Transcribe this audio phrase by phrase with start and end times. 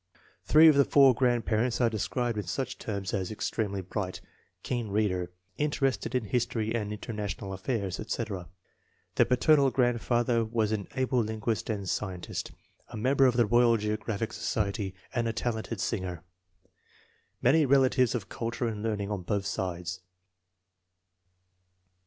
[0.45, 4.19] Three of the four grandparents are described in such terms as" extremely bright,"
[4.63, 8.49] "keen reader," "inter ested in history and international affairs," etc.
[9.13, 12.49] The paternal grandfather was an" able linguist and scien tist,"
[12.87, 16.21] a member of the Royal Geographic Society, and FORTY ONE SUPERIOR CHILDREN 223 a talented
[16.23, 16.23] singer.
[17.43, 19.99] Many relatives of culture and learning on both sides.